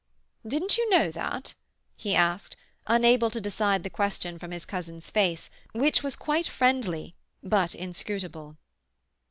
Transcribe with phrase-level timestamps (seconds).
[0.47, 1.53] "Didn't you know that?"
[1.95, 2.55] he asked,
[2.87, 8.57] unable to decide the question from his cousin's face, which was quite friendly, but inscrutable.